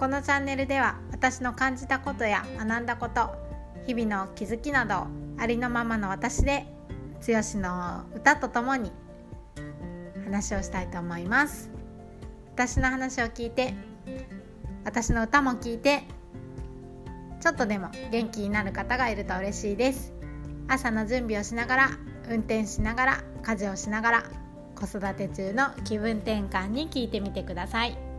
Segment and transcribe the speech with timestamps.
[0.00, 3.36] このチャンネルでは私の感じたことや学んだこと
[3.86, 5.06] 日々の気づきなど
[5.36, 6.64] ありのままの私で
[7.26, 8.92] 剛の歌とともに
[10.24, 11.70] 話をしたいと思います。
[12.54, 13.74] 私の話を聞いて
[14.86, 16.04] 私の歌も聞いて
[17.42, 20.14] ちょっとでも元気になる方がいると嬉しいです。
[20.66, 21.90] 朝の準備をしながら
[22.30, 24.24] 運転しながら家事をしながら
[24.76, 28.09] 子育て中の気分転換に聞いてみてください。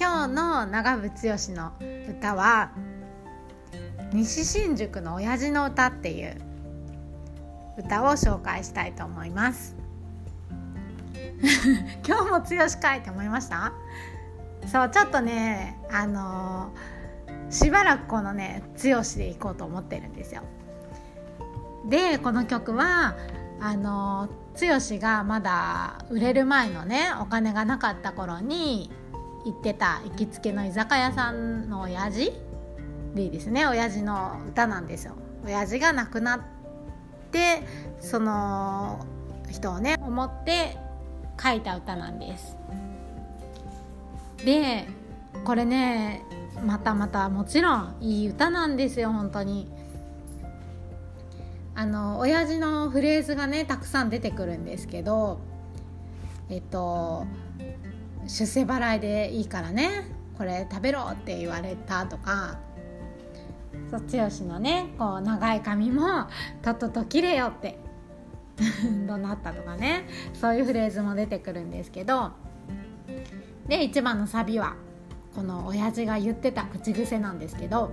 [0.00, 1.72] 今日の長渕剛の
[2.08, 2.70] 歌は
[4.12, 6.36] 西新宿の親父の歌っていう
[7.78, 9.74] 歌を紹介したいと思います。
[12.06, 13.72] 今日も剛かいって思いました？
[14.68, 20.42] そうちょっとねあのー、しばらくこのね剛でいこうと思ってるんですよ。
[21.88, 23.16] でこの曲は
[23.60, 24.28] あの
[24.60, 24.66] 剛
[25.00, 28.92] がまだ売れる前のねお金がなかった頃に
[29.48, 32.32] 行ってた行きつけの居酒屋さんの親父
[33.14, 36.40] でいいですね親父の歌なんですよ親父が亡くなっ
[37.32, 37.62] て
[38.00, 39.06] その
[39.50, 40.76] 人をね思って
[41.42, 42.56] 書いた歌なんです。
[44.44, 44.86] で
[45.44, 46.22] これね
[46.66, 49.70] またまたもちろんいい歌なんですよ本当に。
[51.74, 55.38] あの親父のフレーズがねたくさん出てくるんですけど
[56.50, 57.24] えっと
[58.28, 60.06] 出世払いでいいからね。
[60.36, 62.58] これ食べろって言われたとか。
[63.90, 66.28] そう剛のねこう長い髪も
[66.62, 67.78] とっとと切れよって。
[69.08, 70.06] どなったとかね。
[70.34, 72.32] そういうフレーズも出てくるんですけど。
[73.66, 74.76] で一番のサビは
[75.34, 77.92] この親父が言ってた口癖なんですけど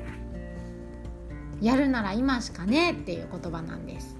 [1.61, 4.15] 「やるなら今しかねえ」っていう言葉なんです。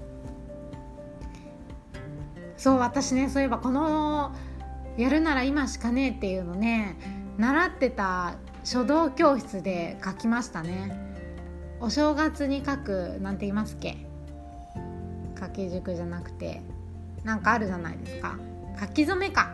[2.56, 4.34] そう私ねそういえばこの
[4.96, 6.96] 「やるなら今しかねえ」っていうのね
[7.38, 11.04] 習ってた書道教室で書きましたね。
[11.80, 13.96] お正月に書くなんて言いますっけ？
[15.38, 16.62] 書き塾じゃなくて。
[17.24, 18.38] なんかあるじゃないですか。
[18.80, 19.50] 書き初めか。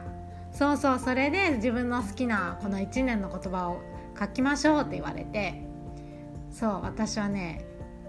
[0.53, 3.81] そうそうそれで自分の好きなこの1年の言葉を
[4.21, 5.67] 書きましょうって言われて。
[6.50, 7.65] そう私はね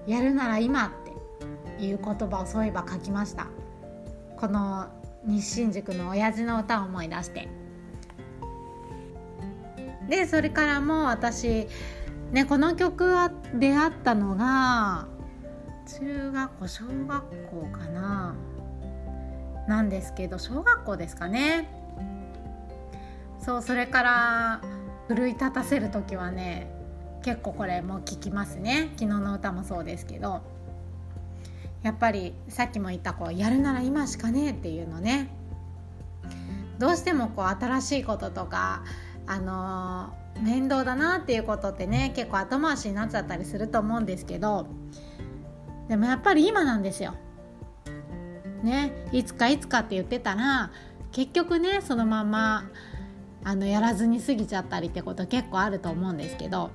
[0.06, 0.90] やるなら今っ
[1.79, 3.47] ていう言葉をそういえば書きました。
[4.38, 4.90] この
[5.25, 7.47] 日新宿の親父の歌を思い出して。
[10.09, 11.67] でそれからもう私
[12.31, 15.07] ねこの曲は出会ったのが
[16.00, 18.35] 中学校小学校かな。
[19.67, 21.69] なんですけど小学校ですかね。
[23.40, 24.61] そうそれから
[25.07, 26.69] 奮い立たせる時はね
[27.23, 28.90] 結構これも聞きますね。
[28.97, 30.41] 昨日の歌もそうですけど。
[31.84, 35.30] やっぱりさっきも言ったこうやるなら今しかねえっていうのね
[36.80, 38.84] どうしてもこう新しいこととか
[39.28, 44.68] あのー、面倒だなっていうことってね結構後回しになっちゃったりすると思うんですけど
[45.88, 47.16] でもやっぱり今なんですよ。
[48.64, 50.72] ねいつかいつかって言ってたら
[51.12, 52.70] 結局ねそのまま
[53.44, 56.72] あのやらずに過ぎちゃったりってこと結構あると思うんですけど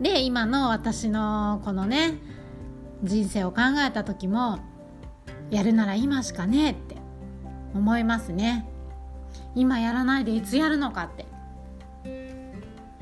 [0.00, 2.14] で今の私のこのね
[3.02, 4.58] 人生を考えた時も
[5.50, 6.96] やるなら今しかねえって
[7.74, 8.66] 思いますね。
[9.54, 11.26] 今やらないでいつやるのかって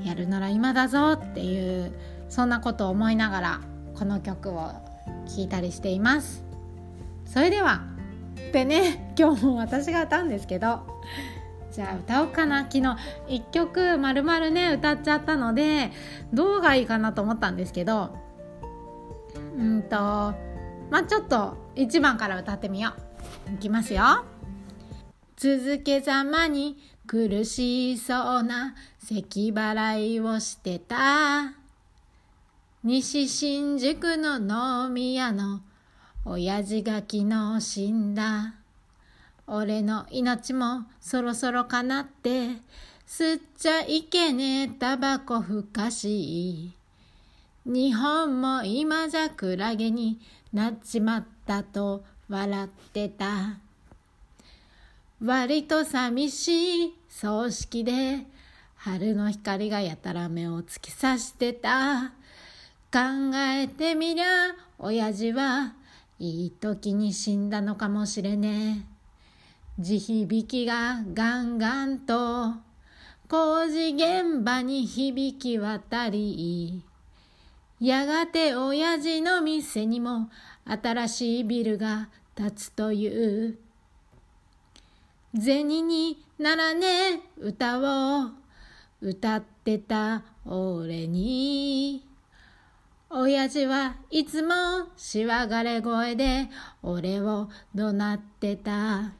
[0.02, 1.92] やるなら今だぞっていう
[2.28, 3.60] そんなことを思いながら
[3.94, 4.72] この曲を
[5.26, 6.44] 聴いたりしています。
[7.26, 7.82] それでは
[8.52, 10.80] でね今日も私が歌うんですけど
[11.72, 12.62] じゃあ歌おうかな。
[12.62, 12.82] 昨日
[13.28, 15.90] 1曲まるまるね歌っちゃったので
[16.32, 18.16] どうがいいかなと思ったんですけど
[19.56, 20.34] うんとま
[20.98, 22.92] あちょっと1番から歌ってみよ
[23.50, 24.24] ういきますよ
[25.36, 31.54] 続けざまに苦しそうな咳払いをしてた
[32.82, 35.60] 西新宿の飲み屋の
[36.26, 38.54] 親父が昨日死んだ。
[39.46, 42.48] 俺の命もそろそろかなって、
[43.06, 46.72] 吸っちゃいけねえタバコふかしい。
[47.66, 50.20] 日本も今じゃクラゲに
[50.52, 53.58] なっちまったと笑ってた。
[55.24, 58.26] 割と寂しい葬式で
[58.76, 62.12] 春の光がやたら目を突き刺してた。
[62.92, 63.00] 考
[63.34, 64.26] えてみりゃ、
[64.78, 65.72] 親父は
[66.18, 68.84] いい時に死んだのかもしれね
[69.78, 69.82] え。
[69.82, 72.52] 地響きがガンガンと
[73.26, 76.84] 工事現場に響き渡り、
[77.80, 80.30] やがて親父の店にも
[80.64, 83.58] 新しいビルが建つという。
[85.36, 88.30] 銭にならねえ歌を
[89.00, 92.06] 歌ってた俺に
[93.10, 94.54] 親父はいつも
[94.96, 96.48] しわがれ声で
[96.82, 99.12] 俺を怒鳴ってた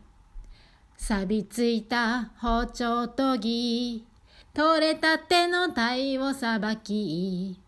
[0.96, 4.06] 錆びついた包丁研ぎ
[4.54, 7.58] 取れたての鯛をさばき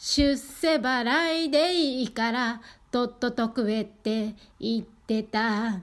[0.00, 5.80] 出世払いでいいからとっとと食えって言ってた。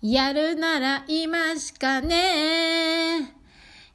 [0.00, 3.34] やるなら今しかね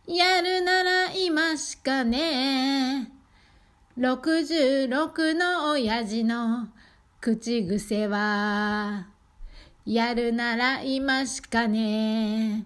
[0.06, 3.12] やるなら今しかね
[3.98, 6.68] 66の親父の
[7.20, 9.08] 口癖は
[9.86, 12.66] やるなら今しかね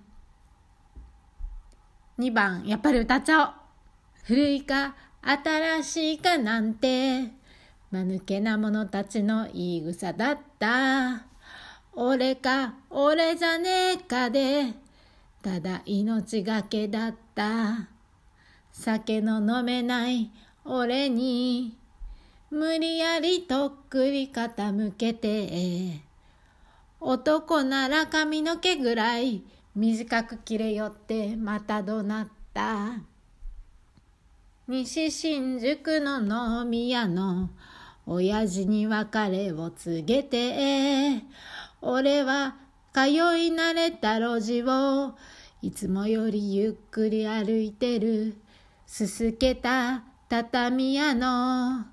[2.19, 3.53] 2番やっぱり歌っちゃおう。
[4.23, 4.95] 古いか
[5.27, 7.31] 新しいかなんて。
[7.91, 11.25] 間抜けな者たちの言い草だった。
[11.93, 14.73] 俺か俺じゃねえかで。
[15.41, 17.87] ただ命がけだった。
[18.71, 20.29] 酒の飲めない
[20.63, 21.75] 俺に。
[22.51, 26.01] 無理やりとっくり傾けて。
[26.99, 29.41] 男なら髪の毛ぐらい
[29.75, 33.14] 短く切れよってまた怒鳴った。
[34.67, 37.51] 西新宿の飲み屋の
[38.07, 41.21] 親父に別れを告げて
[41.83, 42.55] 俺は
[42.91, 43.13] 通い
[43.49, 45.13] 慣れた路地を
[45.61, 48.37] いつもよりゆっくり歩いてる
[48.87, 51.85] すすけた畳屋の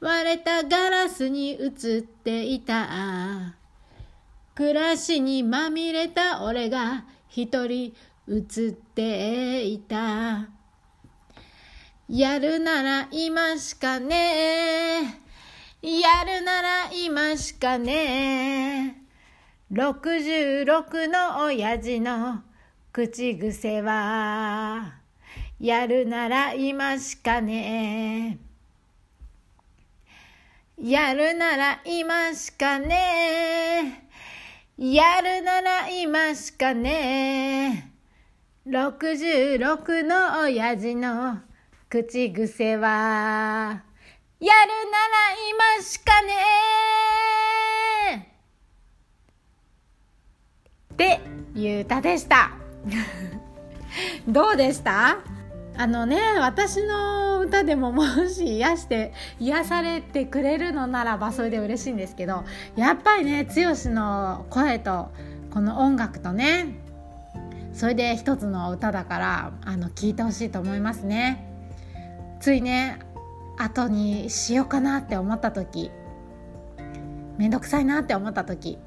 [0.00, 3.54] 割れたガラスに映っていた。
[4.54, 7.94] 暮らしにまみれた俺が一人
[8.28, 10.57] 映っていた。
[12.08, 15.20] やるなら今しかね。
[15.82, 19.02] やるなら今しかね。
[19.70, 22.40] 66の親父の
[22.92, 24.94] 口癖は
[25.60, 28.38] やるなら今しかね。
[30.82, 34.08] やるなら今しかね。
[34.78, 37.92] やるなら今しかね。
[38.66, 41.40] 66の親父の
[41.90, 42.92] 口癖はや
[44.40, 44.52] るなら
[45.78, 46.34] 今しかね
[50.92, 51.20] って
[51.54, 52.50] いう歌でした。
[54.28, 55.16] どうでした？
[55.78, 62.44] あのね私の歌でももし癒して癒されてくれるのならばそれで嬉しいんですけど
[62.76, 63.52] やっぱりね剛
[63.90, 65.10] の声と
[65.50, 66.74] この音楽とね
[67.72, 71.48] それで一つの歌だからあの聞いてほしいと思いますね。
[72.40, 72.98] ついね
[73.56, 75.90] 後にしようかなって思った時
[77.36, 78.78] めんどくさいなって思った時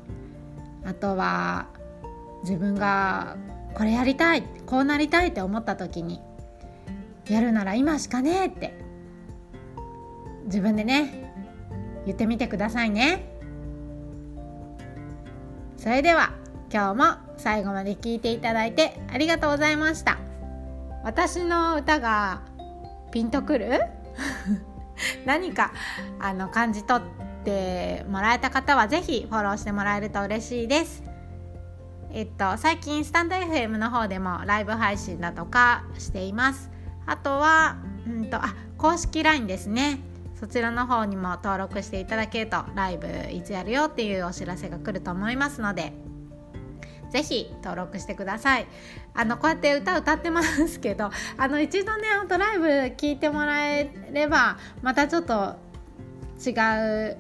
[0.86, 1.68] あとは
[2.44, 3.38] 自分が
[3.74, 6.22] これやりたいこうなりたいって思った時に
[7.30, 8.74] やるなら今しかねえって
[10.46, 11.34] 自分でね
[12.06, 13.30] 言ってみてくださいね。
[15.78, 16.34] それでは
[16.72, 20.18] 今日も最後まで聞いていただいてありがとうございました。
[21.04, 22.42] 私の歌が
[23.12, 23.82] ピンとくる？
[25.26, 25.72] 何か
[26.20, 31.04] あの感じ取ってもらえた方は是非フォローしてもらえると嬉しいです。
[32.14, 36.70] えっと最近スタンド FM の方でもライブ配信だとかしています。
[37.06, 40.00] あとはうんとあ公式 LINE ですね。
[40.40, 45.94] そちらの方にも登録していただけるとライブいつやるよっていうお知らせが来ると思いますので
[47.12, 48.68] ぜひ登録してください。
[49.14, 55.56] あのこうやって歌歌ってますけどあの一度ねほんとライブ聞いてもらえればまたちょっと
[56.44, 56.52] 違
[57.12, 57.18] う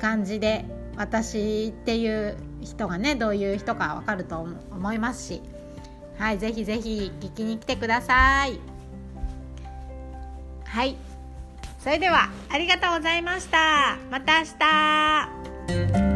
[0.00, 0.64] 感じで
[0.96, 5.42] 私っていう人がねどういう人かわかると思いますし。
[6.18, 8.60] はいぜひぜひ聞きに来てください。
[10.66, 10.96] はい。
[11.78, 13.96] それではありがとうございました。
[14.10, 14.44] また明
[16.04, 16.09] 日。